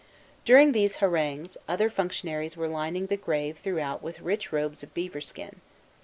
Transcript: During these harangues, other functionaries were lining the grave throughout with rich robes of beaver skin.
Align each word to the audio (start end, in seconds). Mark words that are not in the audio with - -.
During 0.45 0.71
these 0.71 0.95
harangues, 0.95 1.57
other 1.69 1.87
functionaries 1.87 2.57
were 2.57 2.67
lining 2.67 3.05
the 3.05 3.17
grave 3.17 3.59
throughout 3.59 4.01
with 4.01 4.19
rich 4.21 4.51
robes 4.51 4.81
of 4.81 4.95
beaver 4.95 5.21
skin. 5.21 5.57